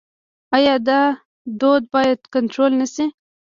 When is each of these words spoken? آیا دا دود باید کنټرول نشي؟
آیا 0.57 0.75
دا 0.87 1.01
دود 1.59 1.83
باید 1.93 2.19
کنټرول 2.33 2.71
نشي؟ 2.81 3.05